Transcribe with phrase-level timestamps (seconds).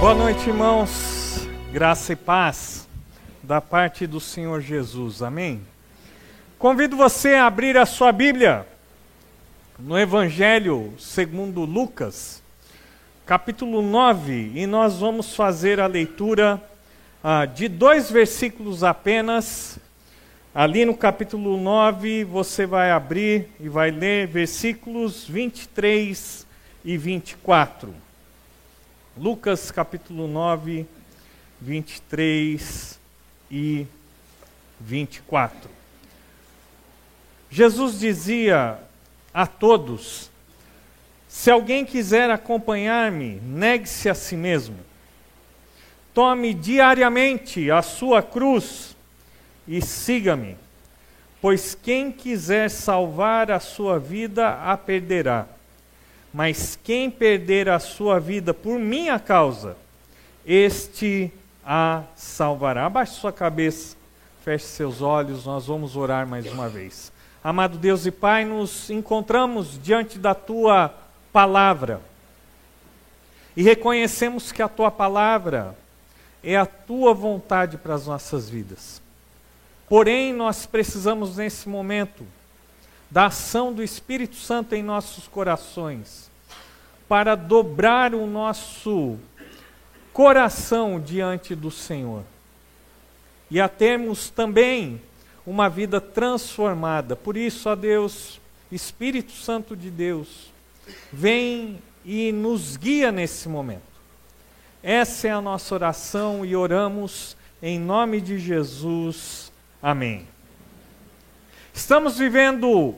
[0.00, 1.46] Boa noite, irmãos.
[1.70, 2.88] Graça e paz
[3.42, 5.20] da parte do Senhor Jesus.
[5.20, 5.60] Amém.
[6.58, 8.66] Convido você a abrir a sua Bíblia
[9.78, 12.42] no Evangelho segundo Lucas,
[13.26, 16.58] capítulo 9, e nós vamos fazer a leitura
[17.22, 19.78] ah, de dois versículos apenas.
[20.54, 26.46] Ali no capítulo 9, você vai abrir e vai ler versículos 23
[26.86, 28.09] e 24.
[29.20, 30.86] Lucas capítulo 9,
[31.60, 32.98] 23
[33.50, 33.86] e
[34.80, 35.68] 24.
[37.50, 38.78] Jesus dizia
[39.34, 40.30] a todos:
[41.28, 44.78] Se alguém quiser acompanhar-me, negue-se a si mesmo.
[46.14, 48.96] Tome diariamente a sua cruz
[49.68, 50.56] e siga-me.
[51.42, 55.46] Pois quem quiser salvar a sua vida, a perderá
[56.32, 59.76] mas quem perder a sua vida por minha causa,
[60.46, 61.32] este
[61.64, 62.86] a salvará.
[62.86, 63.96] Abaixe sua cabeça,
[64.44, 67.12] feche seus olhos, nós vamos orar mais uma vez.
[67.42, 70.94] Amado Deus e Pai, nos encontramos diante da tua
[71.32, 72.00] palavra
[73.56, 75.76] e reconhecemos que a tua palavra
[76.42, 79.02] é a tua vontade para as nossas vidas.
[79.88, 82.24] Porém, nós precisamos nesse momento
[83.10, 86.30] da ação do Espírito Santo em nossos corações,
[87.08, 89.18] para dobrar o nosso
[90.12, 92.22] coração diante do Senhor
[93.50, 95.00] e a termos também
[95.44, 97.16] uma vida transformada.
[97.16, 100.52] Por isso, ó Deus, Espírito Santo de Deus,
[101.12, 103.90] vem e nos guia nesse momento.
[104.82, 109.52] Essa é a nossa oração e oramos em nome de Jesus.
[109.82, 110.26] Amém.
[111.72, 112.94] Estamos vivendo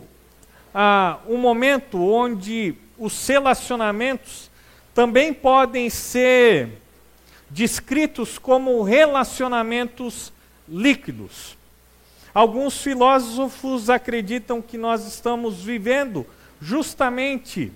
[0.75, 4.51] ah, um momento onde os relacionamentos
[4.95, 6.81] também podem ser
[7.51, 10.33] descritos como relacionamentos
[10.69, 11.57] líquidos.
[12.35, 16.27] Alguns filósofos acreditam que nós estamos vivendo
[16.61, 17.71] justamente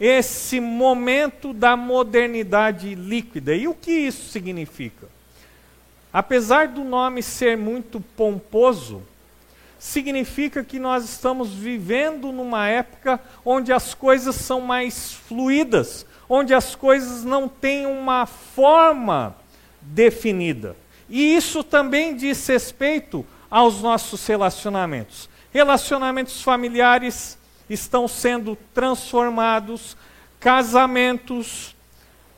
[0.00, 3.54] esse momento da modernidade líquida.
[3.54, 5.06] E o que isso significa?
[6.12, 9.02] Apesar do nome ser muito pomposo,
[9.78, 16.74] significa que nós estamos vivendo numa época onde as coisas são mais fluídas, onde as
[16.74, 19.36] coisas não têm uma forma
[19.80, 20.76] definida.
[21.08, 25.28] E isso também diz respeito aos nossos relacionamentos.
[25.52, 27.38] Relacionamentos familiares
[27.70, 29.96] estão sendo transformados,
[30.38, 31.74] casamentos,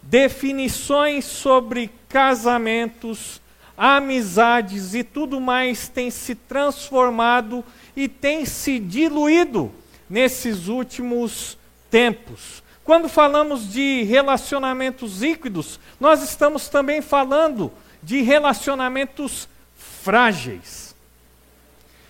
[0.02, 3.40] definições sobre casamentos,
[3.82, 7.64] amizades e tudo mais tem se transformado
[7.96, 9.72] e tem se diluído
[10.08, 11.56] nesses últimos
[11.90, 12.62] tempos.
[12.84, 20.94] Quando falamos de relacionamentos líquidos, nós estamos também falando de relacionamentos frágeis.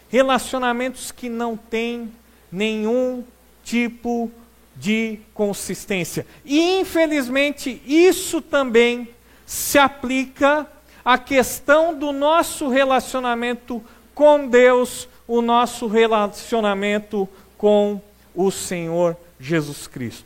[0.08, 2.10] Relacionamentos que não têm
[2.50, 3.22] nenhum
[3.62, 4.28] tipo
[4.74, 6.26] de consistência.
[6.44, 9.08] E infelizmente isso também
[9.46, 10.66] se aplica
[11.04, 13.82] a questão do nosso relacionamento
[14.14, 18.00] com Deus, o nosso relacionamento com
[18.34, 20.24] o Senhor Jesus Cristo.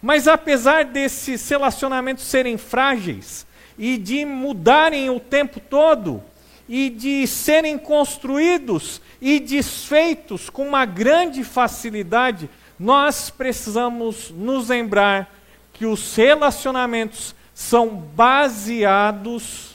[0.00, 3.46] Mas apesar desses relacionamentos serem frágeis
[3.78, 6.22] e de mudarem o tempo todo,
[6.68, 15.30] e de serem construídos e desfeitos com uma grande facilidade, nós precisamos nos lembrar
[15.72, 19.71] que os relacionamentos são baseados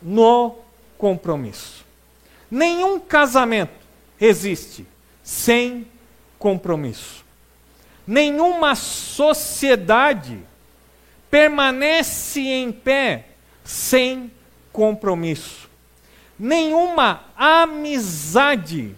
[0.00, 0.56] no
[0.96, 1.84] compromisso.
[2.50, 3.72] Nenhum casamento
[4.20, 4.86] existe
[5.22, 5.86] sem
[6.38, 7.24] compromisso.
[8.06, 10.38] Nenhuma sociedade
[11.30, 13.26] permanece em pé
[13.62, 14.32] sem
[14.72, 15.68] compromisso.
[16.38, 18.94] Nenhuma amizade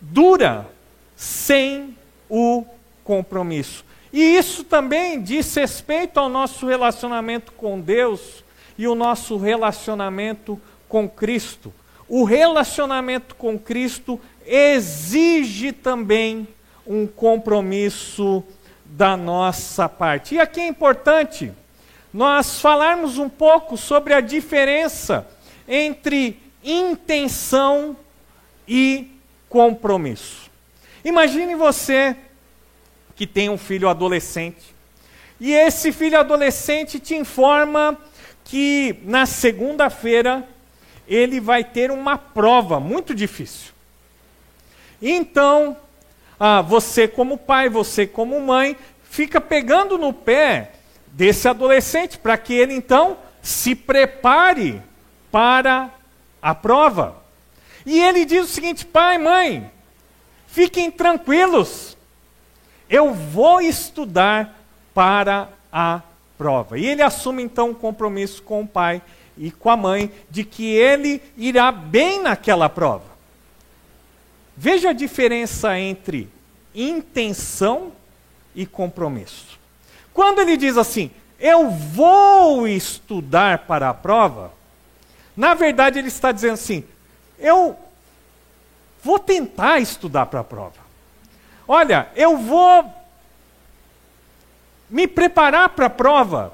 [0.00, 0.70] dura
[1.16, 1.96] sem
[2.28, 2.64] o
[3.02, 3.84] compromisso.
[4.12, 8.44] E isso também diz respeito ao nosso relacionamento com Deus
[8.78, 11.72] e o nosso relacionamento com Cristo.
[12.08, 16.46] O relacionamento com Cristo exige também
[16.86, 18.44] um compromisso
[18.84, 20.36] da nossa parte.
[20.36, 21.52] E aqui é importante
[22.12, 25.26] nós falarmos um pouco sobre a diferença
[25.68, 27.96] entre intenção
[28.66, 29.10] e
[29.48, 30.50] compromisso.
[31.04, 32.16] Imagine você
[33.14, 34.74] que tem um filho adolescente
[35.38, 37.98] e esse filho adolescente te informa
[38.46, 40.48] que na segunda-feira
[41.06, 43.72] ele vai ter uma prova muito difícil.
[45.02, 45.76] Então,
[46.38, 48.76] ah, você como pai, você como mãe,
[49.10, 50.72] fica pegando no pé
[51.08, 54.80] desse adolescente, para que ele então se prepare
[55.30, 55.90] para
[56.40, 57.16] a prova.
[57.84, 59.70] E ele diz o seguinte: pai, mãe,
[60.46, 61.96] fiquem tranquilos,
[62.88, 64.56] eu vou estudar
[64.94, 66.15] para a prova.
[66.76, 69.02] E ele assume então um compromisso com o pai
[69.36, 73.16] e com a mãe de que ele irá bem naquela prova.
[74.56, 76.28] Veja a diferença entre
[76.74, 77.92] intenção
[78.54, 79.58] e compromisso.
[80.12, 84.52] Quando ele diz assim, eu vou estudar para a prova,
[85.36, 86.84] na verdade ele está dizendo assim,
[87.38, 87.76] eu
[89.02, 90.86] vou tentar estudar para a prova.
[91.68, 92.84] Olha, eu vou
[94.88, 96.52] me preparar para a prova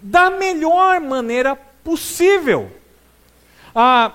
[0.00, 2.70] da melhor maneira possível.
[3.74, 4.12] Ah,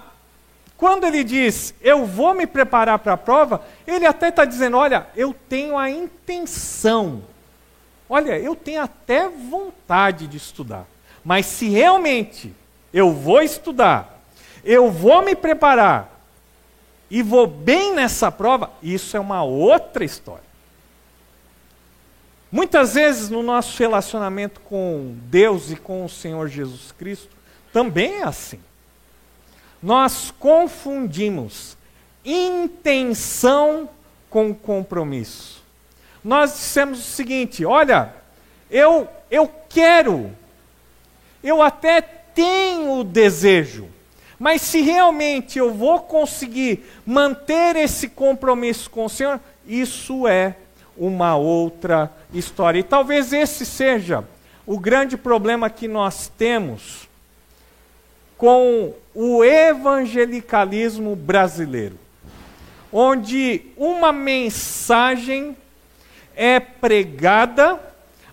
[0.77, 5.07] quando ele diz, eu vou me preparar para a prova, ele até está dizendo, olha,
[5.15, 7.23] eu tenho a intenção,
[8.09, 10.85] olha, eu tenho até vontade de estudar,
[11.23, 12.53] mas se realmente
[12.93, 14.19] eu vou estudar,
[14.63, 16.09] eu vou me preparar
[17.09, 20.52] e vou bem nessa prova, isso é uma outra história.
[22.53, 27.35] Muitas vezes no nosso relacionamento com Deus e com o Senhor Jesus Cristo,
[27.73, 28.59] também é assim.
[29.81, 31.75] Nós confundimos
[32.23, 33.89] intenção
[34.29, 35.63] com compromisso.
[36.23, 38.13] Nós dissemos o seguinte: olha,
[38.69, 40.29] eu, eu quero,
[41.43, 43.89] eu até tenho o desejo,
[44.37, 50.57] mas se realmente eu vou conseguir manter esse compromisso com o Senhor, isso é
[50.97, 52.79] uma outra história.
[52.79, 54.23] E talvez esse seja
[54.65, 57.07] o grande problema que nós temos
[58.37, 61.97] com o evangelicalismo brasileiro,
[62.91, 65.55] onde uma mensagem
[66.35, 67.79] é pregada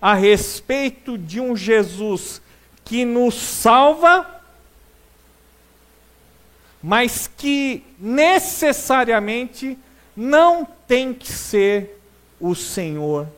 [0.00, 2.40] a respeito de um Jesus
[2.84, 4.42] que nos salva,
[6.82, 9.78] mas que necessariamente
[10.16, 11.99] não tem que ser
[12.40, 13.28] o Senhor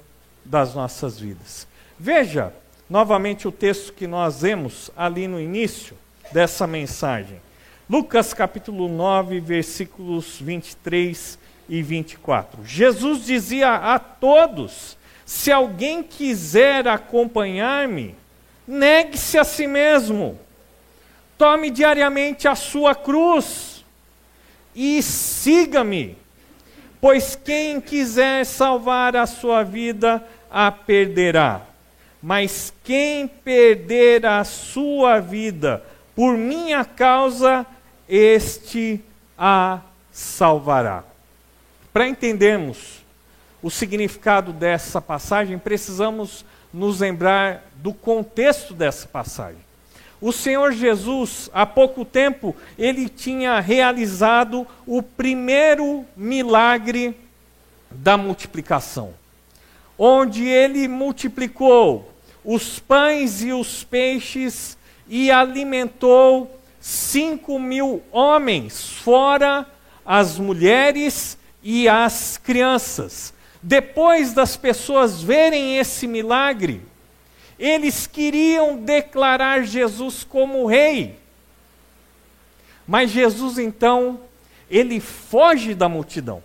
[0.45, 1.67] das nossas vidas.
[1.99, 2.53] Veja
[2.89, 5.97] novamente o texto que nós vemos ali no início
[6.33, 7.41] dessa mensagem.
[7.89, 11.39] Lucas capítulo 9, versículos 23
[11.69, 12.65] e 24.
[12.65, 18.15] Jesus dizia a todos: Se alguém quiser acompanhar-me,
[18.67, 20.39] negue-se a si mesmo,
[21.37, 23.85] tome diariamente a sua cruz
[24.75, 26.22] e siga-me.
[27.03, 31.63] Pois quem quiser salvar a sua vida, a perderá.
[32.23, 35.83] Mas quem perder a sua vida
[36.15, 37.67] por minha causa,
[38.09, 39.01] este
[39.37, 39.81] a
[40.13, 41.03] salvará.
[41.93, 43.03] Para entendermos
[43.61, 49.72] o significado dessa passagem, precisamos nos lembrar do contexto dessa passagem.
[50.23, 57.13] O Senhor Jesus, há pouco tempo, ele tinha realizado o primeiro milagre
[57.91, 59.15] da multiplicação,
[59.99, 62.09] onde ele multiplicou
[62.45, 64.79] os pães e os peixes
[65.09, 69.67] e alimentou cinco mil homens, fora
[70.07, 73.35] as mulheres e as crianças.
[73.61, 76.92] Depois das pessoas verem esse milagre,
[77.62, 81.17] eles queriam declarar Jesus como rei.
[82.84, 84.20] Mas Jesus então,
[84.69, 86.43] ele foge da multidão.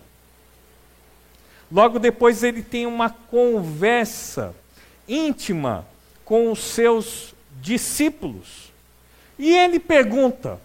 [1.72, 4.54] Logo depois ele tem uma conversa
[5.08, 5.84] íntima
[6.24, 8.72] com os seus discípulos.
[9.36, 10.60] E ele pergunta: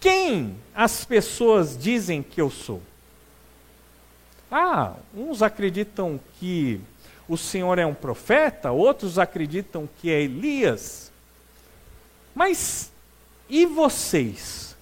[0.00, 2.80] Quem as pessoas dizem que eu sou?
[4.50, 6.80] Ah, uns acreditam que
[7.28, 11.10] o Senhor é um profeta, outros acreditam que é Elias.
[12.34, 12.92] Mas
[13.48, 14.76] e vocês?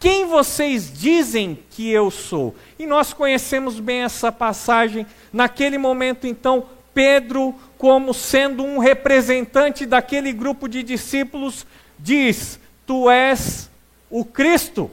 [0.00, 2.54] Quem vocês dizem que eu sou?
[2.78, 5.06] E nós conhecemos bem essa passagem.
[5.32, 11.66] Naquele momento, então, Pedro, como sendo um representante daquele grupo de discípulos,
[11.98, 13.68] diz: Tu és
[14.08, 14.90] o Cristo,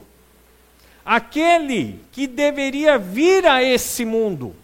[1.04, 4.54] aquele que deveria vir a esse mundo.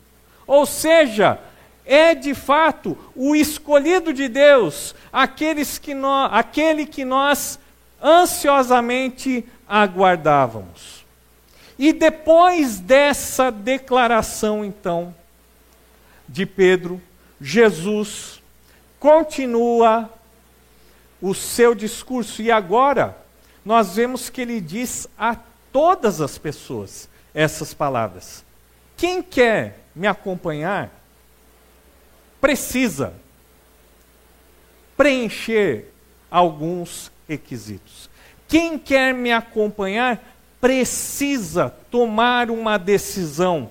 [0.45, 1.39] Ou seja,
[1.85, 7.59] é de fato o escolhido de Deus, aqueles que nós, aquele que nós
[8.03, 11.05] ansiosamente aguardávamos.
[11.79, 15.15] E depois dessa declaração, então,
[16.29, 17.01] de Pedro,
[17.41, 18.41] Jesus
[19.01, 20.09] continua
[21.21, 23.17] o seu discurso, e agora
[23.65, 25.37] nós vemos que ele diz a
[25.73, 28.45] todas as pessoas essas palavras:
[28.97, 30.91] Quem quer me acompanhar,
[32.43, 33.15] precisa
[34.97, 35.87] preencher
[36.29, 38.11] alguns requisitos.
[38.49, 40.21] Quem quer me acompanhar
[40.61, 43.71] precisa tomar uma decisão.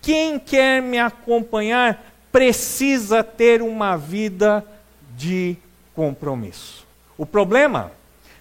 [0.00, 2.00] Quem quer me acompanhar
[2.30, 4.64] precisa ter uma vida
[5.16, 5.56] de
[5.92, 6.86] compromisso.
[7.18, 7.90] O problema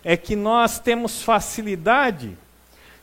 [0.04, 2.38] é que nós temos facilidade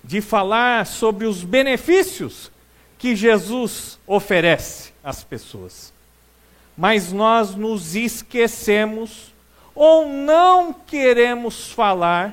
[0.03, 2.53] de falar sobre os benefícios
[2.97, 5.98] que Jesus oferece às pessoas.
[6.79, 9.35] Mas nós nos esquecemos
[9.75, 12.33] ou não queremos falar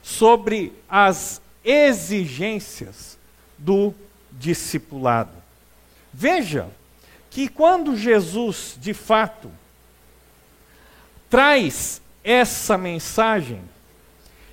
[0.00, 3.18] sobre as exigências
[3.58, 3.92] do
[4.30, 5.32] discipulado.
[6.12, 6.68] Veja
[7.28, 9.50] que quando Jesus, de fato,
[11.28, 13.60] traz essa mensagem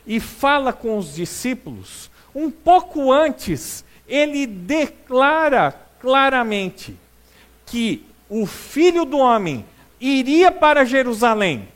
[0.03, 6.97] e fala com os discípulos, um pouco antes, ele declara claramente
[7.67, 9.65] que o filho do homem
[9.99, 11.67] iria para Jerusalém,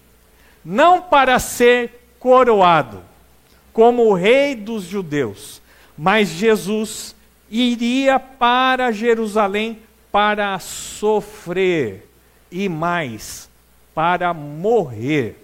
[0.64, 3.04] não para ser coroado
[3.74, 5.62] como o rei dos judeus,
[5.98, 7.14] mas Jesus
[7.52, 12.08] iria para Jerusalém para sofrer
[12.50, 13.50] e mais,
[13.94, 15.36] para morrer.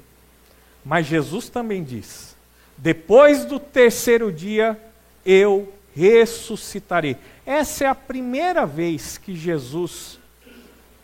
[0.83, 2.37] Mas Jesus também diz:
[2.77, 4.79] depois do terceiro dia
[5.25, 7.17] eu ressuscitarei.
[7.45, 10.20] Essa é a primeira vez que Jesus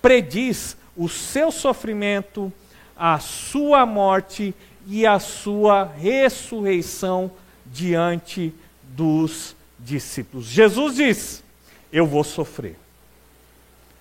[0.08, 2.50] prediz o seu sofrimento,
[2.96, 7.30] a sua morte e a sua ressurreição
[7.66, 10.46] diante dos discípulos.
[10.46, 11.44] Jesus diz:
[11.92, 12.78] Eu vou sofrer.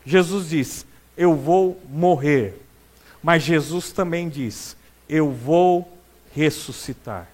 [0.04, 0.86] Jesus diz:
[1.16, 2.54] Eu vou morrer.
[3.20, 4.76] Mas Jesus também diz:
[5.08, 5.92] Eu vou
[6.32, 7.26] ressuscitar.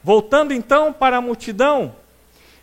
[0.00, 1.92] Voltando então para a multidão,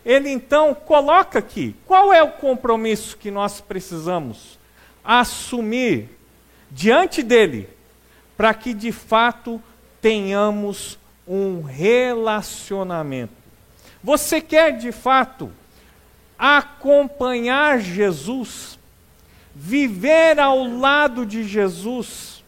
[0.06, 4.63] ele então coloca aqui: qual é o compromisso que nós precisamos
[5.04, 6.08] assumir
[6.70, 7.68] diante dele,
[8.36, 9.62] para que de fato
[10.00, 13.32] tenhamos um relacionamento.
[14.02, 15.50] Você quer de fato
[16.38, 18.78] acompanhar Jesus,
[19.54, 22.42] viver ao lado de Jesus,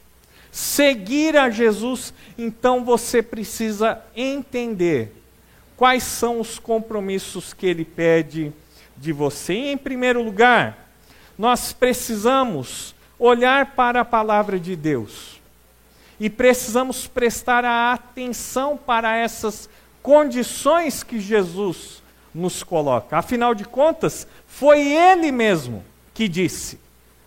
[0.51, 5.13] seguir a Jesus, então você precisa entender
[5.77, 8.53] quais são os compromissos que ele pede
[8.97, 9.55] de você.
[9.55, 10.86] E, em primeiro lugar,
[11.39, 15.41] nós precisamos olhar para a palavra de Deus
[16.19, 19.69] e precisamos prestar a atenção para essas
[20.03, 22.03] condições que Jesus
[22.35, 23.19] nos coloca.
[23.19, 26.81] Afinal de contas, foi ele mesmo que disse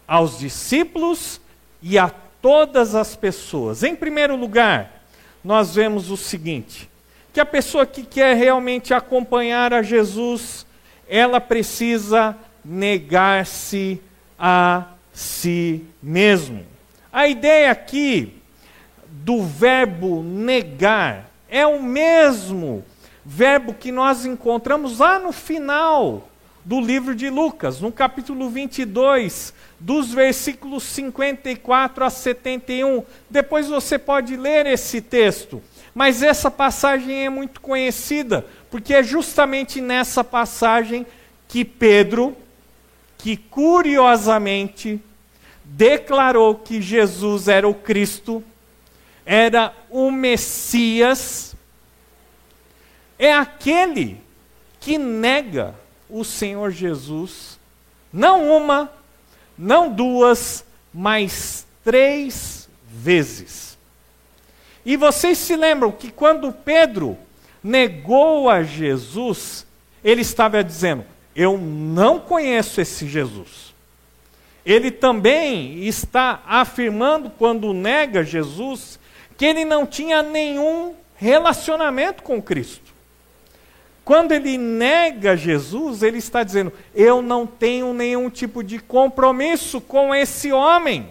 [0.08, 1.39] aos discípulos
[1.82, 2.12] e a
[2.42, 3.84] todas as pessoas.
[3.84, 5.04] Em primeiro lugar,
[5.44, 6.89] nós vemos o seguinte:
[7.32, 10.66] que a pessoa que quer realmente acompanhar a Jesus,
[11.08, 14.01] ela precisa negar-se
[14.38, 16.66] a si mesmo.
[17.12, 18.36] A ideia aqui
[19.08, 22.86] do verbo negar é o mesmo
[23.25, 26.30] verbo que nós encontramos lá no final
[26.63, 33.04] do livro de Lucas, no capítulo 22, dos versículos 54 a 71.
[33.30, 35.62] Depois você pode ler esse texto.
[35.96, 41.06] Mas essa passagem é muito conhecida, porque é justamente nessa passagem
[41.48, 42.38] que Pedro,
[43.20, 45.00] que curiosamente
[45.64, 48.44] declarou que Jesus era o Cristo,
[49.26, 51.56] era o Messias,
[53.20, 54.22] é aquele
[54.80, 55.76] que nega
[56.10, 57.60] o Senhor Jesus,
[58.12, 58.92] não uma,
[59.58, 63.78] não duas, mas três vezes.
[64.86, 67.18] E vocês se lembram que quando Pedro
[67.62, 69.68] negou a Jesus,
[70.02, 71.06] ele estava dizendo:
[71.39, 73.74] Eu não conheço esse Jesus.
[74.65, 79.00] Ele também está afirmando, quando nega Jesus,
[79.38, 82.93] que ele não tinha nenhum relacionamento com Cristo.
[84.03, 90.13] Quando ele nega Jesus, ele está dizendo: Eu não tenho nenhum tipo de compromisso com
[90.13, 91.08] esse homem.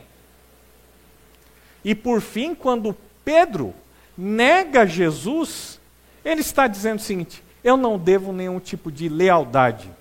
[1.83, 2.95] E por fim, quando
[3.25, 3.73] Pedro
[4.15, 5.81] nega Jesus,
[6.23, 9.97] ele está dizendo o seguinte: eu não devo nenhum tipo de lealdade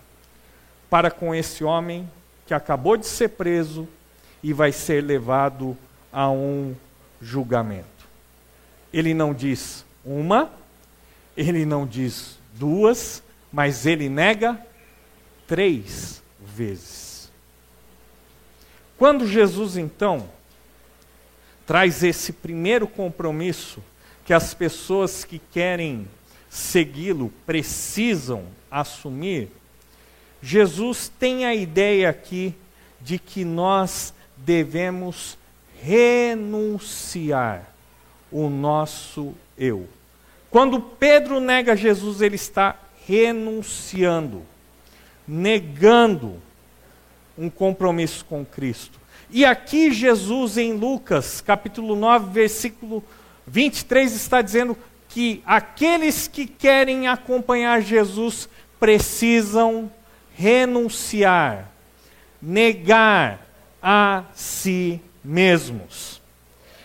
[0.90, 2.10] para com esse homem
[2.46, 3.88] que acabou de ser preso
[4.42, 5.78] e vai ser levado
[6.12, 6.76] a um
[7.22, 8.08] julgamento.
[8.94, 10.52] Ele não diz uma,
[11.36, 14.60] ele não diz duas, mas ele nega
[15.46, 17.30] três vezes.
[18.98, 20.30] Quando Jesus então
[21.66, 23.84] traz esse primeiro compromisso
[24.26, 26.08] que as pessoas que querem
[26.50, 29.50] segui-lo precisam assumir,
[30.42, 32.56] Jesus tem a ideia aqui
[33.02, 35.38] de que nós devemos
[35.82, 37.72] renunciar
[38.32, 39.88] o nosso eu.
[40.50, 42.76] Quando Pedro nega Jesus, ele está
[43.08, 44.44] renunciando,
[45.28, 46.42] negando
[47.38, 49.00] um compromisso com Cristo.
[49.30, 53.04] E aqui Jesus em Lucas, capítulo 9, versículo
[53.46, 54.78] 23 está dizendo
[55.10, 59.92] que aqueles que querem acompanhar Jesus precisam
[60.38, 61.72] renunciar,
[62.40, 63.42] negar
[63.82, 66.22] a si mesmos.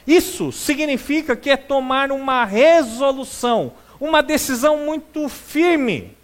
[0.06, 6.16] Isso significa que é tomar uma resolução, uma decisão muito firme,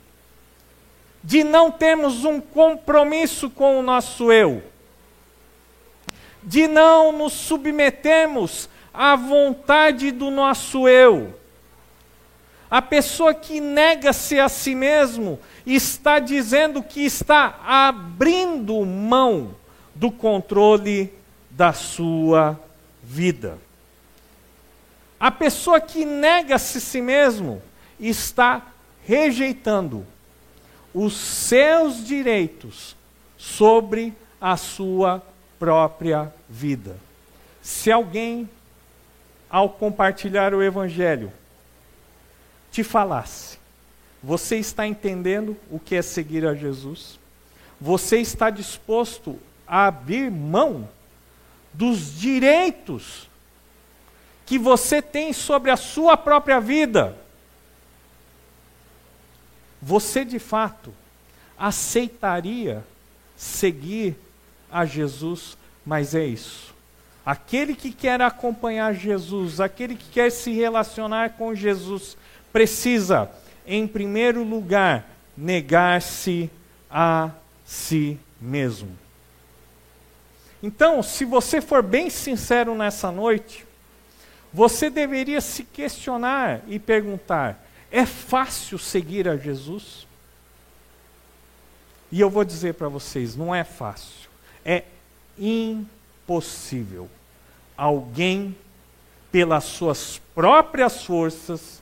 [1.22, 4.62] de não termos um compromisso com o nosso eu,
[6.42, 11.38] de não nos submetermos à vontade do nosso eu.
[12.70, 19.54] A pessoa que nega-se a si mesmo está dizendo que está abrindo mão
[19.94, 21.12] do controle
[21.50, 22.60] da sua
[23.02, 23.58] vida.
[25.18, 27.62] A pessoa que nega-se a si mesmo
[27.98, 28.66] está
[29.04, 30.06] rejeitando
[30.92, 32.94] os seus direitos
[33.36, 35.22] sobre a sua
[35.58, 36.96] própria vida.
[37.62, 38.48] Se alguém,
[39.50, 41.32] ao compartilhar o Evangelho,
[42.78, 43.58] te falasse,
[44.22, 47.18] você está entendendo o que é seguir a Jesus?
[47.80, 50.88] Você está disposto a abrir mão
[51.74, 53.28] dos direitos
[54.46, 57.16] que você tem sobre a sua própria vida?
[59.82, 60.94] Você de fato
[61.58, 62.84] aceitaria
[63.36, 64.16] seguir
[64.70, 66.72] a Jesus, mas é isso.
[67.26, 72.16] Aquele que quer acompanhar Jesus, aquele que quer se relacionar com Jesus,
[72.52, 73.30] precisa,
[73.66, 76.50] em primeiro lugar, negar-se
[76.90, 77.30] a
[77.64, 78.96] si mesmo.
[80.62, 83.64] Então, se você for bem sincero nessa noite,
[84.52, 90.06] você deveria se questionar e perguntar: é fácil seguir a Jesus?
[92.10, 94.28] E eu vou dizer para vocês: não é fácil,
[94.64, 94.84] é
[95.38, 97.08] impossível
[97.78, 98.56] alguém,
[99.30, 101.80] pelas suas próprias forças,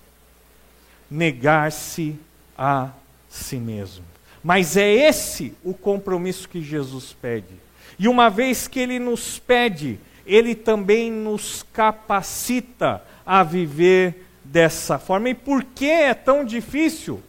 [1.10, 2.18] negar-se
[2.56, 2.90] a
[3.28, 4.04] si mesmo.
[4.42, 7.54] Mas é esse o compromisso que Jesus pede.
[7.98, 15.30] E uma vez que ele nos pede, ele também nos capacita a viver dessa forma.
[15.30, 17.22] E por que é tão difícil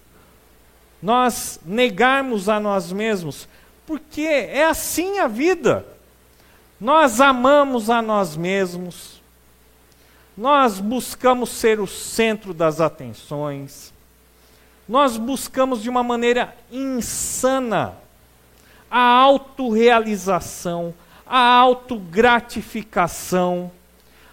[1.01, 3.47] nós negarmos a nós mesmos?
[3.85, 5.85] Porque é assim a vida.
[6.79, 9.21] Nós amamos a nós mesmos,
[10.37, 13.91] nós buscamos ser o centro das atenções,
[14.87, 17.95] nós buscamos de uma maneira insana
[18.89, 20.93] a autorrealização,
[21.25, 23.69] a autogratificação.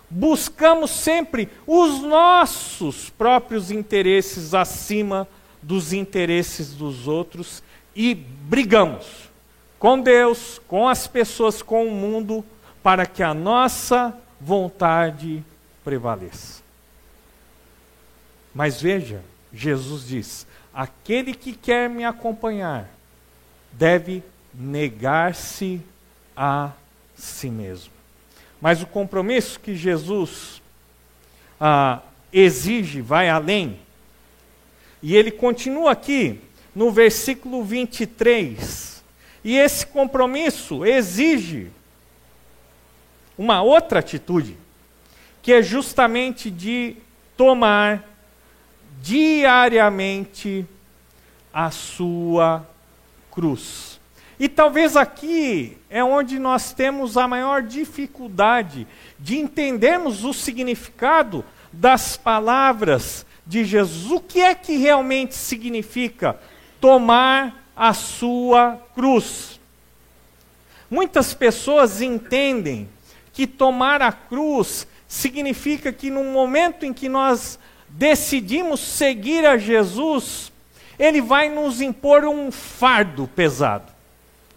[0.09, 5.27] Buscamos sempre os nossos próprios interesses acima
[5.61, 7.61] dos interesses dos outros
[7.97, 9.25] e brigamos
[9.79, 12.45] com Deus, com as pessoas, com o mundo,
[12.83, 15.45] para que a nossa vontade
[15.85, 16.63] prevaleça.
[18.55, 22.89] Mas veja, Jesus diz: aquele que quer me acompanhar
[23.73, 25.81] deve negar-se
[26.37, 26.73] a
[27.15, 27.93] si mesmo.
[28.61, 30.63] Mas o compromisso que Jesus
[31.61, 32.01] ah,
[32.33, 33.79] exige vai além.
[35.03, 36.41] E ele continua aqui
[36.75, 39.05] no versículo 23.
[39.45, 41.71] E esse compromisso exige
[43.37, 44.57] uma outra atitude,
[45.45, 46.97] que é justamente de
[47.37, 48.03] tomar
[49.03, 50.67] diariamente
[51.53, 52.67] a sua
[53.31, 54.01] cruz.
[54.41, 58.87] E talvez aqui é onde nós temos a maior dificuldade
[59.19, 64.11] de entendermos o significado das palavras de Jesus.
[64.11, 66.41] O que é que realmente significa
[66.81, 69.61] tomar a sua cruz?
[70.91, 72.89] Muitas pessoas entendem
[73.31, 77.57] que tomar a cruz significa que no momento em que nós
[77.89, 80.53] decidimos seguir a Jesus,
[80.99, 83.93] ele vai nos impor um fardo pesado.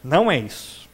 [0.03, 0.89] Não é isso.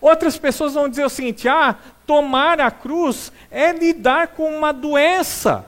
[0.00, 1.74] Outras pessoas vão dizer o seguinte: ah,
[2.06, 5.66] tomar a cruz é lidar com uma doença.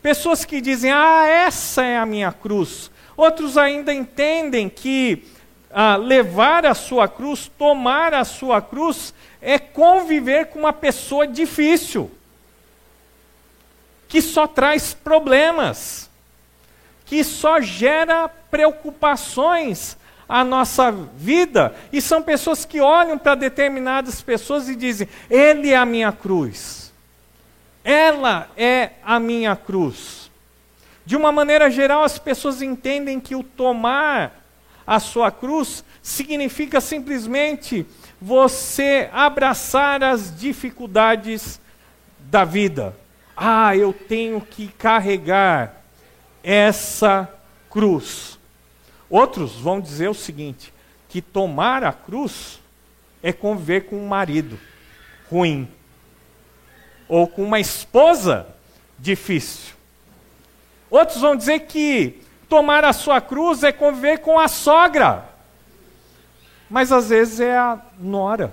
[0.00, 2.90] Pessoas que dizem, ah, essa é a minha cruz.
[3.18, 5.24] Outros ainda entendem que
[5.70, 12.10] ah, levar a sua cruz, tomar a sua cruz, é conviver com uma pessoa difícil,
[14.08, 16.06] que só traz problemas
[17.06, 19.96] que só gera preocupações
[20.28, 21.74] à nossa vida.
[21.92, 26.92] E são pessoas que olham para determinadas pessoas e dizem: Ele é a minha cruz.
[27.82, 30.28] Ela é a minha cruz.
[31.06, 34.44] De uma maneira geral, as pessoas entendem que o tomar
[34.84, 37.86] a sua cruz significa simplesmente
[38.20, 41.60] você abraçar as dificuldades
[42.18, 42.96] da vida.
[43.36, 45.82] Ah, eu tenho que carregar
[46.42, 47.28] essa
[47.68, 48.38] cruz.
[49.10, 50.72] Outros vão dizer o seguinte:
[51.08, 52.60] que tomar a cruz
[53.22, 54.58] é conviver com um marido
[55.30, 55.68] ruim
[57.08, 58.46] ou com uma esposa
[58.98, 59.74] difícil.
[60.90, 65.24] Outros vão dizer que tomar a sua cruz é conviver com a sogra.
[66.68, 68.52] Mas às vezes é a nora,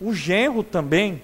[0.00, 1.22] o genro também.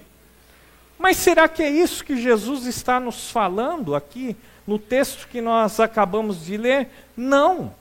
[0.99, 4.35] Mas será que é isso que Jesus está nos falando aqui
[4.67, 6.89] no texto que nós acabamos de ler?
[7.15, 7.73] Não.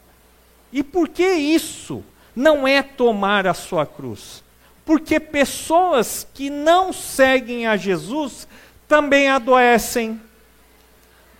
[0.72, 2.04] E por que isso
[2.34, 4.44] não é tomar a sua cruz?
[4.84, 8.46] Porque pessoas que não seguem a Jesus
[8.86, 10.20] também adoecem,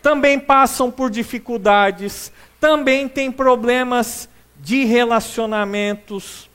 [0.03, 6.51] também passam por dificuldades, também têm problemas de relacionamentos,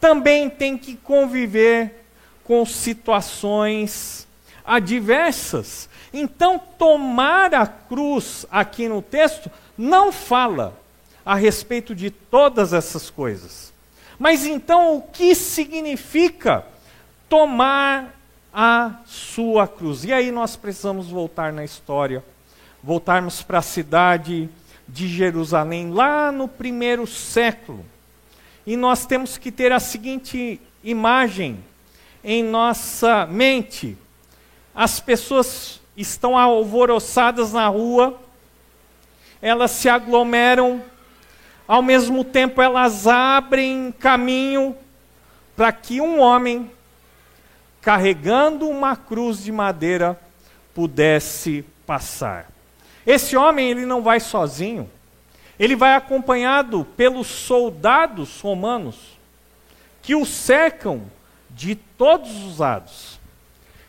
[0.00, 2.05] também têm que conviver
[2.46, 4.26] com situações
[4.64, 5.88] adversas.
[6.12, 10.74] Então, tomar a cruz aqui no texto não fala
[11.24, 13.72] a respeito de todas essas coisas.
[14.18, 16.64] Mas então o que significa
[17.28, 18.14] tomar
[18.54, 20.04] a sua cruz?
[20.04, 22.24] E aí nós precisamos voltar na história,
[22.82, 24.48] voltarmos para a cidade
[24.88, 27.84] de Jerusalém, lá no primeiro século.
[28.64, 31.58] E nós temos que ter a seguinte imagem
[32.26, 33.96] em nossa mente:
[34.74, 38.20] as pessoas estão alvoroçadas na rua,
[39.40, 40.82] elas se aglomeram
[41.68, 44.76] ao mesmo tempo elas abrem caminho
[45.56, 46.70] para que um homem,
[47.80, 50.20] carregando uma cruz de madeira,
[50.74, 52.48] pudesse passar.
[53.06, 54.88] Esse homem ele não vai sozinho,
[55.58, 59.16] ele vai acompanhado pelos soldados romanos
[60.02, 61.02] que o cercam
[61.50, 63.18] de todos os lados.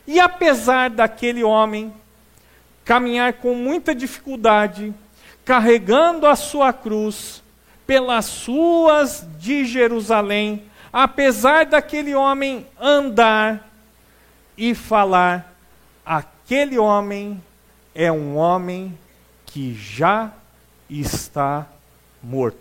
[0.06, 1.92] E apesar daquele homem
[2.84, 4.94] caminhar com muita dificuldade,
[5.44, 7.42] carregando a sua cruz,
[7.86, 13.66] pelas ruas de Jerusalém, apesar daquele homem andar
[14.56, 15.54] e falar,
[16.04, 17.42] aquele homem
[17.94, 18.98] é um homem
[19.46, 20.32] que já
[20.88, 21.66] está
[22.22, 22.58] morto.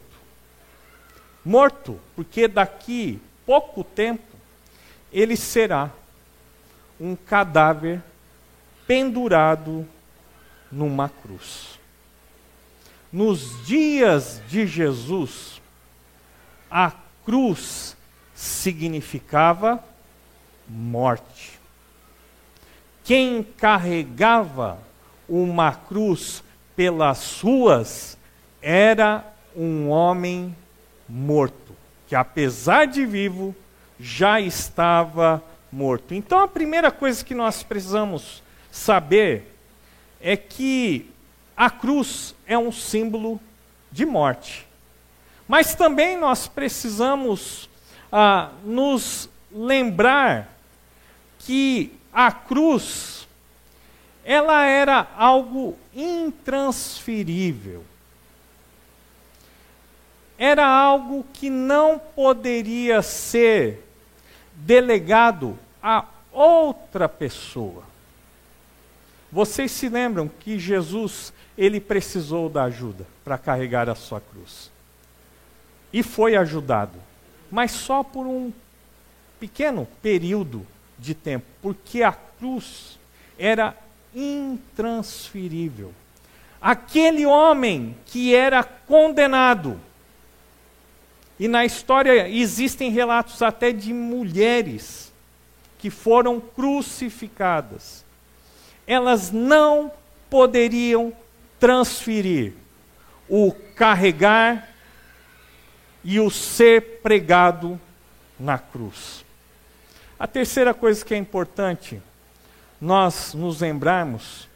[1.44, 4.27] Morto, porque daqui pouco tempo
[5.12, 5.92] ele será
[7.00, 8.02] um cadáver
[8.86, 9.88] pendurado
[10.72, 11.80] numa cruz.
[13.12, 15.62] Nos dias de Jesus,
[16.70, 16.92] a
[17.26, 17.96] cruz
[18.36, 19.84] significava
[20.68, 21.58] morte.
[23.04, 24.78] Quem carregava
[25.30, 26.44] uma cruz
[26.76, 28.18] pelas ruas
[28.62, 30.56] era um homem
[31.08, 31.74] morto,
[32.06, 33.56] que apesar de vivo,
[34.00, 36.14] já estava morto.
[36.14, 39.54] Então a primeira coisa que nós precisamos saber
[40.22, 41.10] é que
[41.56, 43.40] a cruz é um símbolo
[43.92, 44.68] de morte.
[45.48, 47.70] Mas também nós precisamos
[48.12, 50.50] ah, nos lembrar
[51.40, 53.28] que a cruz
[54.24, 57.84] ela era algo intransferível.
[60.38, 63.87] Era algo que não poderia ser
[64.58, 67.84] delegado a outra pessoa.
[69.32, 74.72] Vocês se lembram que Jesus ele precisou da ajuda para carregar a sua cruz.
[75.92, 77.00] E foi ajudado,
[77.52, 78.52] mas só por um
[79.40, 80.66] pequeno período
[80.98, 83.00] de tempo, porque a cruz
[83.38, 83.76] era
[84.14, 85.94] intransferível.
[86.60, 89.80] Aquele homem que era condenado,
[91.40, 95.12] e na história existem relatos até de mulheres
[95.78, 98.04] que foram crucificadas,
[98.88, 99.92] elas não
[100.30, 101.14] poderiam
[101.60, 102.54] transferir
[103.30, 104.70] o carregar
[106.04, 107.80] e o ser pregado
[108.40, 109.26] na cruz.
[110.18, 112.02] A terceira coisa que é importante
[112.80, 114.48] nós nos lembrarmos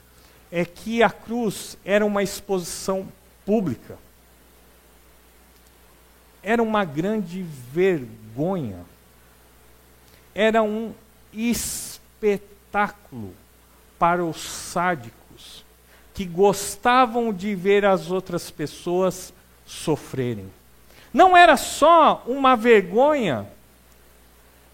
[0.51, 3.07] é que a cruz era uma exposição
[3.45, 3.97] pública.
[6.43, 8.79] Era uma grande vergonha.
[10.33, 10.93] Era um
[11.33, 13.33] espetáculo
[13.99, 15.63] para os sádicos
[16.13, 19.33] que gostavam de ver as outras pessoas
[19.65, 20.51] sofrerem.
[21.13, 23.47] Não era só uma vergonha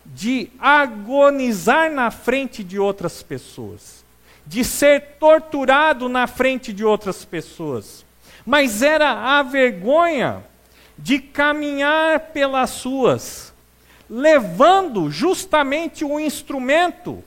[0.05, 4.05] de agonizar na frente de outras pessoas.
[4.47, 8.05] de ser torturado na frente de outras pessoas,
[8.45, 10.41] mas era a vergonha
[10.97, 13.53] de caminhar pelas ruas,
[14.09, 17.23] levando justamente o instrumento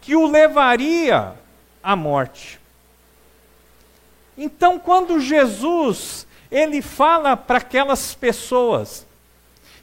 [0.00, 1.34] que o levaria
[1.82, 2.60] à morte.
[4.36, 9.06] Então, quando Jesus ele fala para aquelas pessoas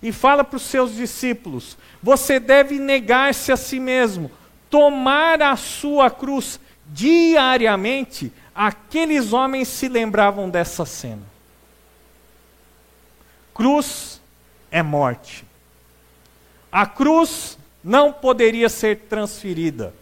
[0.01, 4.31] e fala para os seus discípulos: você deve negar-se a si mesmo,
[4.69, 8.31] tomar a sua cruz diariamente.
[8.53, 11.32] Aqueles homens se lembravam dessa cena.
[13.53, 14.21] Cruz
[14.71, 15.45] é morte.
[16.71, 19.93] A cruz não poderia ser transferida.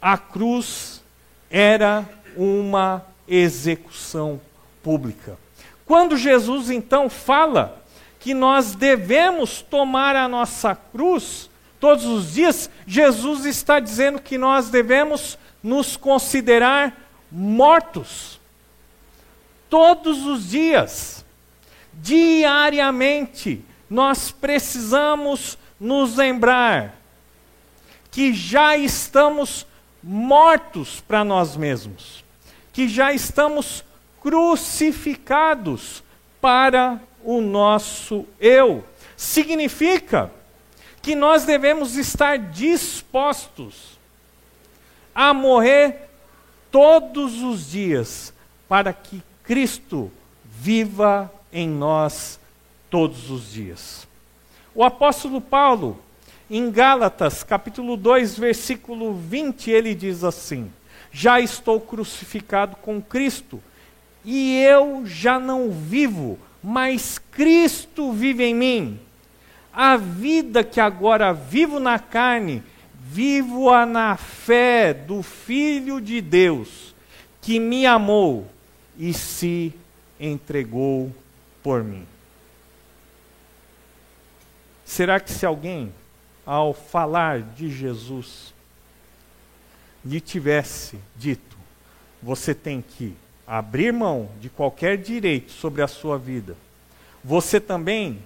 [0.00, 1.02] A cruz
[1.50, 4.40] era uma execução
[4.82, 5.38] pública.
[5.86, 7.82] Quando Jesus então fala
[8.20, 14.68] que nós devemos tomar a nossa cruz todos os dias, Jesus está dizendo que nós
[14.68, 16.94] devemos nos considerar
[17.30, 18.40] mortos.
[19.68, 21.23] Todos os dias,
[22.00, 27.00] diariamente, nós precisamos nos lembrar
[28.10, 29.66] que já estamos
[30.02, 32.24] mortos para nós mesmos
[32.74, 33.84] que já estamos
[34.20, 36.02] crucificados
[36.40, 38.84] para o nosso eu.
[39.16, 40.30] Significa
[41.00, 43.96] que nós devemos estar dispostos
[45.14, 46.10] a morrer
[46.70, 48.34] todos os dias
[48.68, 50.10] para que Cristo
[50.44, 52.40] viva em nós
[52.90, 54.08] todos os dias.
[54.74, 56.00] O apóstolo Paulo,
[56.50, 60.70] em Gálatas, capítulo 2, versículo 20, ele diz assim:
[61.12, 63.62] já estou crucificado com Cristo,
[64.24, 69.00] e eu já não vivo, mas Cristo vive em mim.
[69.72, 72.62] A vida que agora vivo na carne,
[73.00, 76.94] vivo-a na fé do Filho de Deus,
[77.40, 78.48] que me amou
[78.98, 79.72] e se
[80.18, 81.12] entregou
[81.64, 82.06] por mim.
[84.84, 85.92] Será que se alguém,
[86.44, 88.52] ao falar de Jesus,
[90.04, 91.56] lhe tivesse dito:
[92.22, 96.54] você tem que abrir mão de qualquer direito sobre a sua vida,
[97.24, 98.22] você também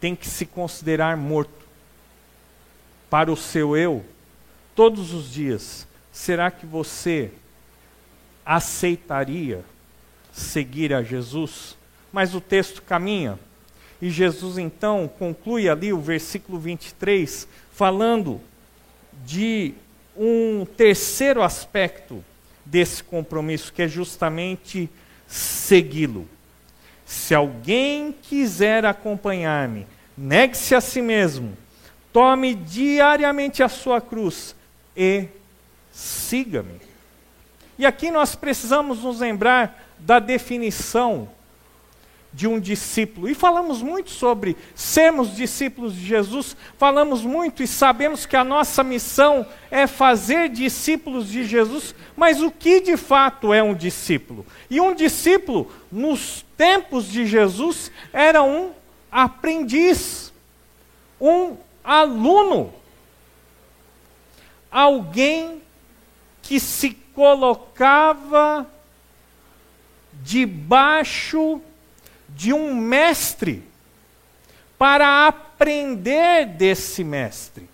[0.00, 1.66] tem que se considerar morto
[3.10, 4.04] para o seu eu
[4.74, 5.86] todos os dias.
[6.12, 7.32] Será que você
[8.44, 9.64] aceitaria
[10.32, 11.76] seguir a Jesus?
[12.12, 13.38] Mas o texto caminha.
[14.00, 18.40] E Jesus então conclui ali o versículo 23, falando
[19.24, 19.74] de
[20.16, 22.22] um terceiro aspecto
[22.64, 24.88] desse compromisso, que é justamente
[25.26, 26.28] segui-lo.
[27.04, 31.56] Se alguém quiser acompanhar-me, negue-se a si mesmo,
[32.12, 34.56] tome diariamente a sua cruz
[34.96, 35.28] e
[35.92, 36.80] siga-me.
[37.78, 41.28] E aqui nós precisamos nos lembrar da definição
[42.36, 43.30] de um discípulo.
[43.30, 48.84] E falamos muito sobre sermos discípulos de Jesus, falamos muito e sabemos que a nossa
[48.84, 54.44] missão é fazer discípulos de Jesus, mas o que de fato é um discípulo?
[54.68, 58.72] E um discípulo, nos tempos de Jesus, era um
[59.10, 60.30] aprendiz,
[61.18, 62.70] um aluno,
[64.70, 65.62] alguém
[66.42, 68.66] que se colocava
[70.22, 71.62] debaixo
[72.36, 73.64] de um mestre
[74.78, 77.66] para aprender desse mestre.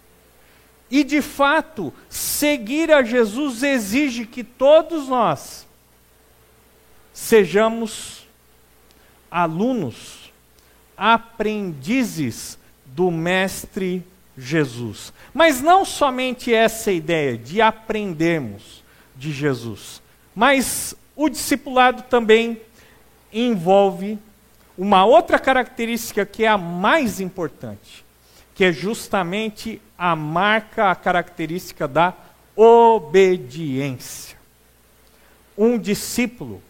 [0.89, 5.67] E de fato, seguir a Jesus exige que todos nós
[7.13, 8.29] sejamos
[9.29, 10.33] alunos,
[10.97, 14.07] aprendizes do Mestre
[14.39, 15.13] Jesus.
[15.35, 18.85] Mas não somente essa ideia de aprendermos
[19.17, 20.01] de Jesus,
[20.35, 22.61] mas o discipulado também
[23.33, 24.19] envolve
[24.77, 28.05] uma outra característica que é a mais importante,
[28.55, 32.15] que é justamente a marca, a característica da
[32.57, 34.37] obediência.
[35.57, 36.63] Um discípulo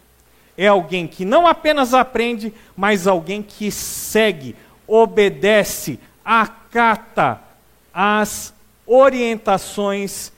[0.57, 4.55] é alguém que não apenas aprende, mas alguém que segue,
[4.87, 7.41] obedece, acata
[7.93, 8.53] as
[8.85, 10.31] orientações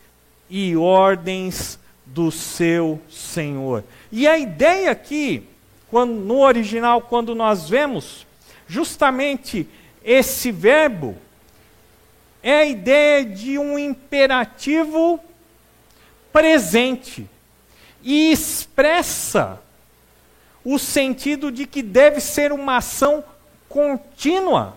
[0.50, 3.84] e ordens do seu Senhor.
[4.12, 5.48] E a ideia aqui
[5.96, 8.28] quando, no original, quando nós vemos
[8.68, 9.66] justamente
[10.04, 11.16] esse verbo,
[12.44, 15.22] é a ideia de um imperativo
[16.34, 17.26] presente
[18.04, 19.62] e expressa
[20.66, 23.24] o sentido de que deve ser uma ação
[23.70, 24.76] contínua.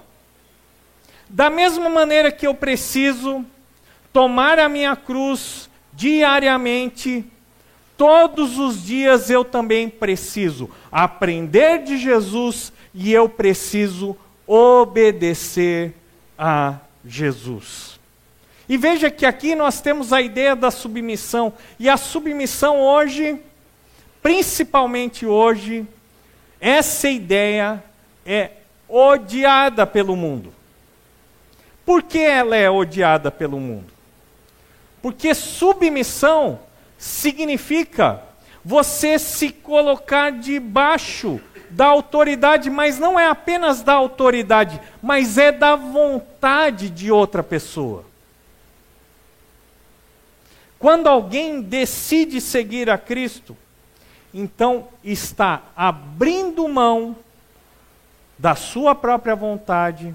[1.28, 3.44] Da mesma maneira que eu preciso
[4.12, 7.24] tomar a minha cruz diariamente,
[7.98, 15.92] todos os dias eu também preciso aprender de Jesus e eu preciso obedecer
[16.38, 17.98] a Jesus.
[18.68, 23.40] E veja que aqui nós temos a ideia da submissão, e a submissão hoje,
[24.22, 25.84] principalmente hoje,
[26.60, 27.82] essa ideia
[28.24, 28.50] é
[28.88, 30.52] odiada pelo mundo.
[31.84, 33.92] Por que ela é odiada pelo mundo?
[35.02, 36.60] Porque submissão
[36.98, 38.22] significa
[38.64, 45.76] você se colocar debaixo da autoridade, mas não é apenas da autoridade, mas é da
[45.76, 48.04] vontade de outra pessoa.
[50.78, 53.56] Quando alguém decide seguir a Cristo,
[54.32, 57.16] então está abrindo mão
[58.38, 60.14] da sua própria vontade,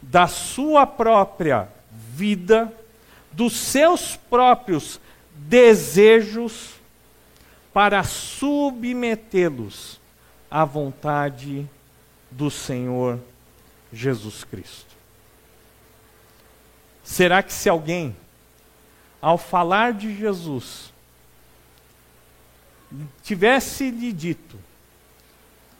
[0.00, 2.72] da sua própria vida,
[3.32, 5.00] dos seus próprios
[5.34, 6.74] desejos,
[7.72, 10.00] para submetê-los
[10.48, 11.68] à vontade
[12.30, 13.18] do Senhor
[13.92, 14.94] Jesus Cristo.
[17.02, 18.16] Será que se alguém,
[19.20, 20.92] ao falar de Jesus,
[23.22, 24.56] tivesse lhe dito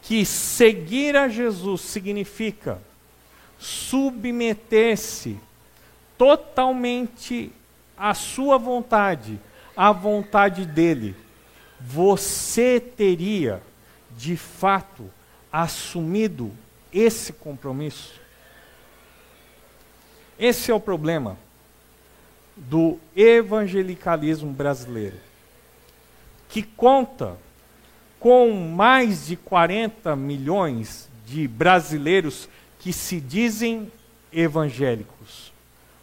[0.02, 2.82] que seguir a Jesus significa
[3.58, 5.38] submeter-se
[6.18, 7.50] totalmente
[7.96, 9.40] à sua vontade,
[9.76, 11.16] à vontade dele,
[11.80, 13.62] você teria,
[14.16, 15.10] de fato,
[15.52, 16.52] assumido
[16.92, 18.20] esse compromisso?
[20.38, 21.36] Esse é o problema
[22.56, 25.16] do evangelicalismo brasileiro,
[26.48, 27.36] que conta
[28.18, 33.90] com mais de 40 milhões de brasileiros que se dizem
[34.32, 35.52] evangélicos,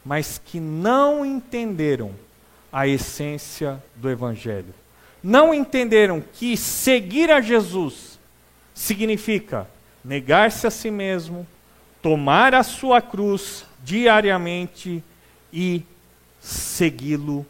[0.03, 2.13] mas que não entenderam
[2.71, 4.73] a essência do evangelho.
[5.21, 8.19] Não entenderam que seguir a Jesus
[8.73, 9.67] significa
[10.03, 11.45] negar-se a si mesmo,
[12.01, 15.03] tomar a sua cruz diariamente
[15.53, 15.83] e
[16.39, 17.45] segui-lo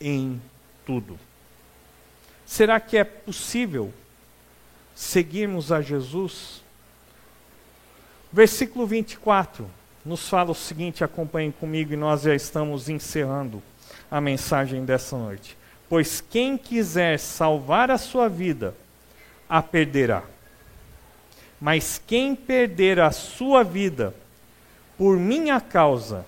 [0.00, 0.40] em
[0.86, 1.18] tudo.
[2.46, 3.92] Será que é possível
[4.94, 6.62] seguirmos a Jesus?
[8.32, 13.62] Versículo 24 nos fala o seguinte, acompanhem comigo e nós já estamos encerrando
[14.10, 15.56] a mensagem dessa noite.
[15.88, 18.74] Pois quem quiser salvar a sua vida,
[19.48, 20.22] a perderá.
[21.60, 24.14] Mas quem perder a sua vida
[24.96, 26.24] por minha causa,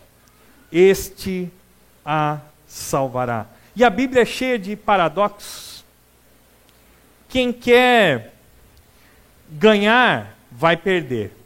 [0.70, 1.50] este
[2.04, 3.46] a salvará.
[3.74, 5.84] E a Bíblia é cheia de paradoxos.
[7.28, 8.34] Quem quer
[9.48, 11.41] ganhar vai perder.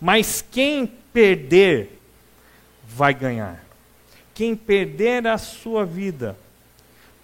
[0.00, 2.00] Mas quem perder
[2.86, 3.64] vai ganhar.
[4.34, 6.36] Quem perder a sua vida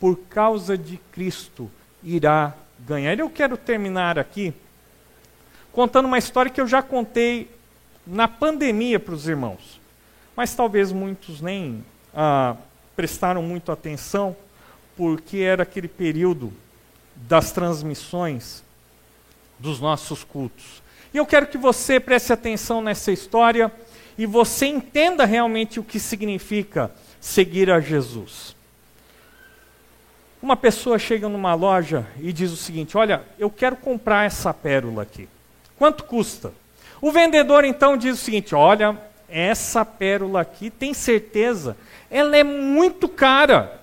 [0.00, 1.70] por causa de Cristo
[2.02, 3.18] irá ganhar.
[3.18, 4.52] Eu quero terminar aqui
[5.72, 7.50] contando uma história que eu já contei
[8.06, 9.80] na pandemia para os irmãos.
[10.36, 12.56] Mas talvez muitos nem ah,
[12.96, 14.36] prestaram muito atenção,
[14.96, 16.52] porque era aquele período
[17.14, 18.62] das transmissões
[19.58, 20.82] dos nossos cultos.
[21.12, 23.70] E eu quero que você preste atenção nessa história
[24.16, 28.56] e você entenda realmente o que significa seguir a Jesus.
[30.42, 35.02] Uma pessoa chega numa loja e diz o seguinte: Olha, eu quero comprar essa pérola
[35.02, 35.28] aqui.
[35.78, 36.52] Quanto custa?
[37.00, 38.98] O vendedor então diz o seguinte: Olha,
[39.28, 41.76] essa pérola aqui, tem certeza?
[42.10, 43.80] Ela é muito cara.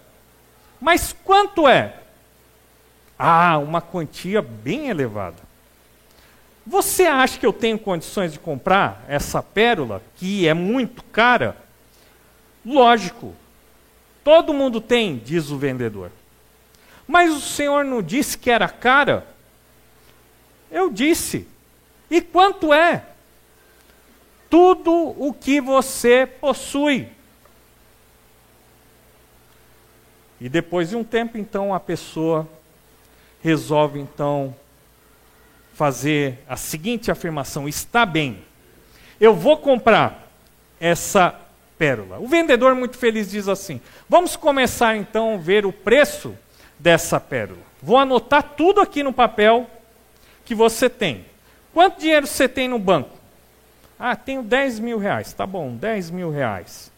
[0.81, 1.95] Mas quanto é?
[3.17, 5.48] Ah, uma quantia bem elevada.
[6.69, 11.57] Você acha que eu tenho condições de comprar essa pérola, que é muito cara?
[12.63, 13.33] Lógico.
[14.23, 16.11] Todo mundo tem, diz o vendedor.
[17.07, 19.25] Mas o Senhor não disse que era cara?
[20.69, 21.47] Eu disse.
[22.07, 23.03] E quanto é?
[24.47, 27.07] Tudo o que você possui.
[30.39, 32.47] E depois de um tempo, então, a pessoa
[33.41, 34.55] resolve, então,
[35.79, 38.39] fazer a seguinte afirmação: está bem,
[39.17, 40.29] eu vou comprar
[40.77, 41.33] essa
[41.77, 42.19] pérola.
[42.19, 46.37] O vendedor, muito feliz, diz assim: vamos começar então a ver o preço
[46.77, 47.61] dessa pérola.
[47.81, 49.69] Vou anotar tudo aqui no papel
[50.43, 51.25] que você tem.
[51.73, 53.15] Quanto dinheiro você tem no banco?
[53.97, 55.31] Ah, tenho 10 mil reais.
[55.31, 56.91] Tá bom, 10 mil reais.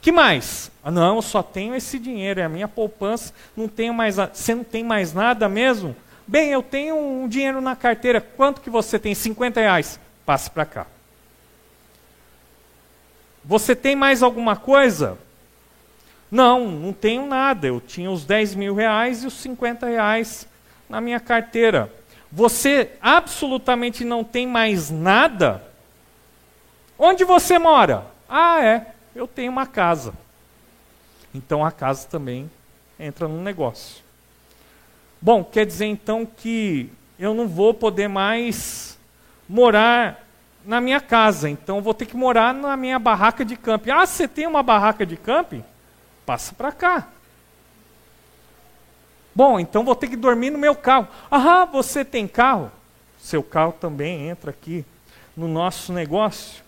[0.00, 0.68] que mais?
[0.82, 4.16] Ah, não, eu só tenho esse dinheiro, é a minha poupança, não tenho mais.
[4.16, 5.94] Você não tem mais nada mesmo?
[6.26, 8.20] Bem, eu tenho um dinheiro na carteira.
[8.20, 9.14] Quanto que você tem?
[9.14, 10.00] 50 reais.
[10.24, 10.86] Passe para cá.
[13.44, 15.16] Você tem mais alguma coisa?
[16.28, 17.68] Não, não tenho nada.
[17.68, 20.48] Eu tinha os 10 mil reais e os 50 reais
[20.88, 21.92] na minha carteira.
[22.30, 25.62] Você absolutamente não tem mais nada?
[26.98, 28.04] Onde você mora?
[28.28, 30.12] Ah, é, eu tenho uma casa.
[31.32, 32.50] Então a casa também
[32.98, 34.05] entra no negócio.
[35.20, 38.98] Bom, quer dizer então que eu não vou poder mais
[39.48, 40.24] morar
[40.64, 43.90] na minha casa, então vou ter que morar na minha barraca de camping.
[43.90, 45.64] Ah, você tem uma barraca de camping?
[46.26, 47.08] Passa para cá.
[49.34, 51.06] Bom, então vou ter que dormir no meu carro.
[51.30, 52.70] Ah, você tem carro?
[53.18, 54.84] Seu carro também entra aqui
[55.36, 56.64] no nosso negócio.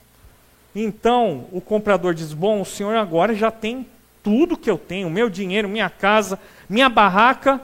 [0.74, 3.86] Então o comprador diz: Bom, o senhor agora já tem
[4.22, 6.38] tudo que eu tenho, meu dinheiro, minha casa,
[6.68, 7.60] minha barraca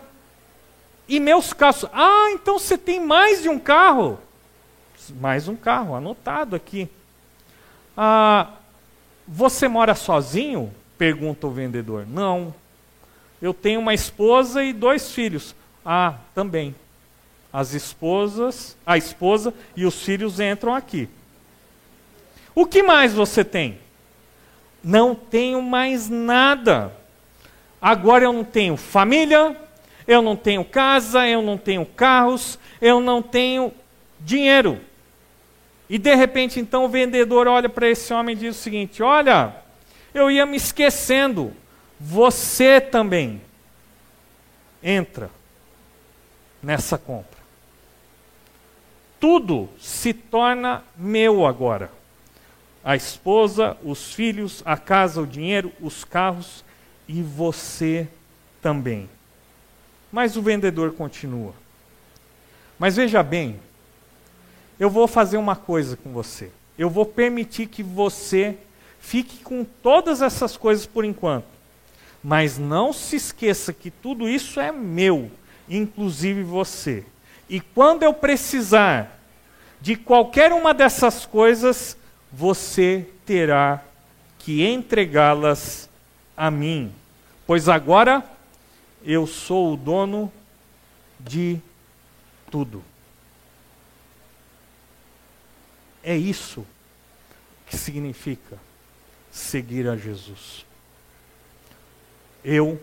[1.08, 1.86] e meus carros.
[1.92, 4.18] Ah, então você tem mais de um carro?
[5.20, 6.88] Mais um carro, anotado aqui.
[7.96, 8.48] Ah,
[9.26, 10.72] você mora sozinho?
[10.96, 12.06] Pergunta o vendedor.
[12.06, 12.54] Não.
[13.40, 15.54] Eu tenho uma esposa e dois filhos.
[15.84, 16.74] Ah, também.
[17.52, 21.08] As esposas, a esposa e os filhos entram aqui.
[22.54, 23.78] O que mais você tem?
[24.82, 26.92] Não tenho mais nada.
[27.80, 29.56] Agora eu não tenho família,
[30.06, 33.72] eu não tenho casa, eu não tenho carros, eu não tenho
[34.20, 34.80] dinheiro.
[35.88, 39.54] E de repente, então, o vendedor olha para esse homem e diz o seguinte: Olha,
[40.12, 41.52] eu ia me esquecendo,
[41.98, 43.40] você também
[44.82, 45.30] entra
[46.62, 47.42] nessa compra.
[49.18, 51.90] Tudo se torna meu agora.
[52.84, 56.62] A esposa, os filhos, a casa, o dinheiro, os carros
[57.08, 58.06] e você
[58.60, 59.08] também.
[60.14, 61.52] Mas o vendedor continua.
[62.78, 63.58] Mas veja bem,
[64.78, 66.52] eu vou fazer uma coisa com você.
[66.78, 68.56] Eu vou permitir que você
[69.00, 71.46] fique com todas essas coisas por enquanto.
[72.22, 75.32] Mas não se esqueça que tudo isso é meu,
[75.68, 77.04] inclusive você.
[77.48, 79.18] E quando eu precisar
[79.80, 81.96] de qualquer uma dessas coisas,
[82.32, 83.82] você terá
[84.38, 85.90] que entregá-las
[86.36, 86.92] a mim.
[87.48, 88.22] Pois agora
[89.04, 90.32] eu sou o dono
[91.20, 91.60] de
[92.50, 92.82] tudo.
[96.02, 96.66] É isso
[97.66, 98.58] que significa
[99.30, 100.64] seguir a Jesus.
[102.42, 102.80] Eu,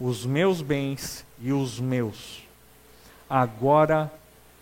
[0.00, 2.42] os meus bens e os meus,
[3.28, 4.12] agora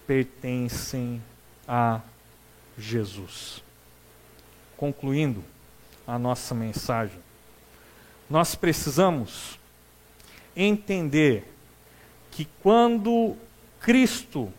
[0.07, 1.23] pertencem
[1.67, 2.01] a
[2.77, 3.63] Jesus.
[4.77, 5.45] Concluindo
[6.07, 7.19] a nossa mensagem,
[8.29, 9.58] nós precisamos
[10.59, 11.45] entender
[12.33, 13.37] que quando
[13.81, 14.53] Cristo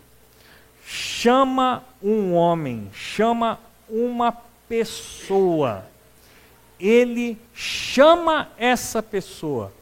[0.86, 4.32] chama um homem, chama uma
[4.68, 5.86] pessoa,
[6.80, 9.74] ele chama essa pessoa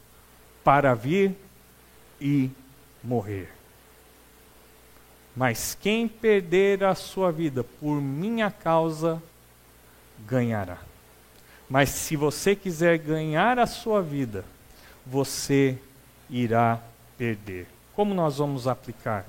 [0.63, 1.35] para vir
[2.19, 2.49] e
[3.03, 3.49] morrer.
[5.35, 9.21] Mas quem perder a sua vida por minha causa,
[10.25, 10.79] ganhará.
[11.69, 14.43] Mas se você quiser ganhar a sua vida,
[15.05, 15.77] você
[16.29, 16.81] irá
[17.17, 17.67] perder.
[17.93, 19.25] Como nós vamos aplicar?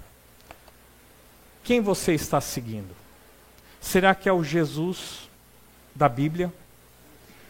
[1.64, 2.94] Quem você está seguindo?
[3.80, 5.28] Será que é o Jesus
[5.94, 6.52] da Bíblia?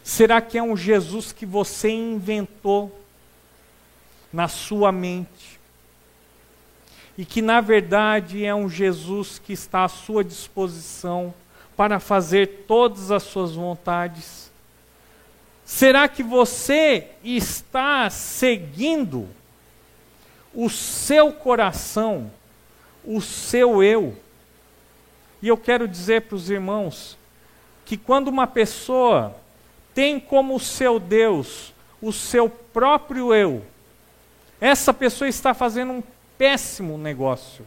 [0.03, 2.99] Será que é um Jesus que você inventou
[4.33, 5.59] na sua mente?
[7.17, 11.35] E que na verdade é um Jesus que está à sua disposição
[11.77, 14.51] para fazer todas as suas vontades?
[15.65, 19.29] Será que você está seguindo
[20.59, 22.29] o seu coração,
[23.05, 24.17] o seu eu?
[25.41, 27.17] E eu quero dizer para os irmãos
[27.85, 29.37] que quando uma pessoa
[29.95, 33.65] tem como seu Deus o seu próprio eu,
[34.61, 36.03] essa pessoa está fazendo um
[36.37, 37.65] péssimo negócio.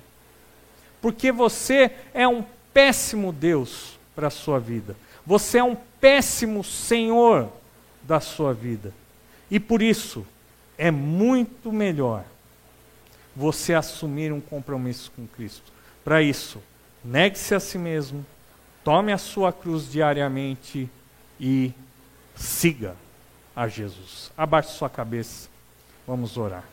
[1.02, 4.98] Porque você é um péssimo Deus para a sua vida.
[5.26, 7.50] Você é um péssimo Senhor
[8.04, 8.94] da sua vida.
[9.50, 10.28] E por isso,
[10.78, 12.26] é muito melhor
[13.36, 15.72] você assumir um compromisso com Cristo.
[16.04, 16.62] Para isso,
[17.04, 18.26] negue-se a si mesmo,
[18.84, 20.90] tome a sua cruz diariamente
[21.40, 21.74] e
[22.36, 22.96] siga
[23.56, 24.32] a Jesus.
[24.38, 25.50] Abaixe sua cabeça,
[26.06, 26.64] vamos orar.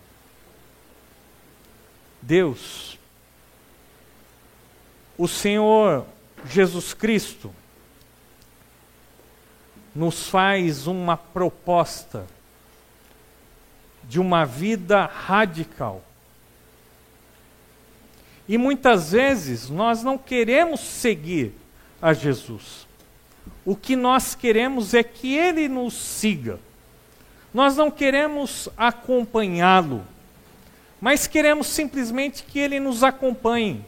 [2.20, 2.98] Deus,
[5.16, 6.04] o Senhor
[6.46, 7.54] Jesus Cristo,
[9.94, 12.26] nos faz uma proposta
[14.04, 16.02] de uma vida radical.
[18.48, 21.52] E muitas vezes nós não queremos seguir
[22.00, 22.86] a Jesus.
[23.64, 26.58] O que nós queremos é que Ele nos siga.
[27.52, 30.04] Nós não queremos acompanhá-lo,
[31.00, 33.84] mas queremos simplesmente que ele nos acompanhe,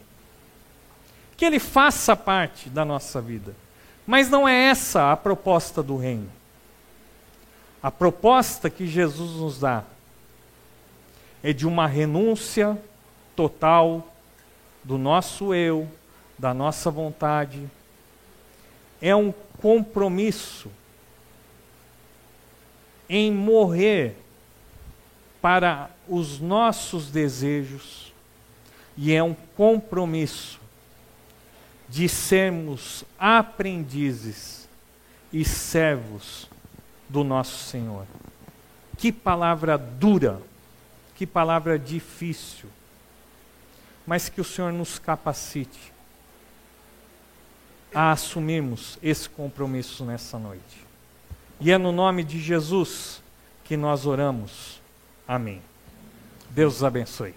[1.37, 3.55] que ele faça parte da nossa vida.
[4.07, 6.31] Mas não é essa a proposta do reino.
[7.83, 9.85] A proposta que Jesus nos dá
[11.43, 12.79] é de uma renúncia
[13.37, 14.07] total
[14.83, 15.89] do nosso eu,
[16.39, 17.68] da nossa vontade.
[19.01, 20.70] É um compromisso
[23.09, 24.16] em morrer
[25.41, 28.12] para os nossos desejos
[28.97, 30.61] e é um compromisso
[31.89, 34.68] de sermos aprendizes
[35.33, 36.49] e servos
[37.09, 38.07] do nosso Senhor.
[38.97, 40.41] Que palavra dura,
[41.16, 42.68] que palavra difícil,
[44.07, 45.92] mas que o Senhor nos capacite
[47.94, 50.86] a assumirmos esse compromisso nessa noite.
[51.61, 53.22] E é no nome de Jesus
[53.64, 54.80] que nós oramos.
[55.26, 55.61] Amém.
[56.51, 57.34] Deus os abençoe.